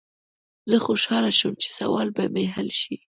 زه 0.69 0.75
خوشحاله 0.85 1.31
شوم 1.39 1.53
چې 1.61 1.69
سوال 1.79 2.07
به 2.15 2.23
مې 2.33 2.45
حل 2.55 2.69
شي. 2.81 2.95